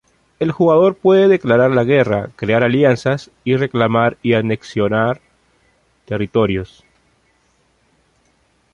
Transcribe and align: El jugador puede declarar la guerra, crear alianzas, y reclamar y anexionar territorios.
El 0.39 0.51
jugador 0.51 0.95
puede 0.95 1.27
declarar 1.27 1.69
la 1.69 1.83
guerra, 1.83 2.31
crear 2.35 2.63
alianzas, 2.63 3.29
y 3.43 3.55
reclamar 3.55 4.17
y 4.23 4.33
anexionar 4.33 5.21
territorios. 6.05 6.83